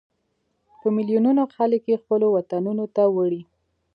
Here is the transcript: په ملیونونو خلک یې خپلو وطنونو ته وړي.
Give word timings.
په 0.81 0.87
ملیونونو 0.95 1.43
خلک 1.55 1.81
یې 1.91 2.01
خپلو 2.03 2.27
وطنونو 2.35 2.85
ته 2.95 3.03
وړي. 3.15 3.41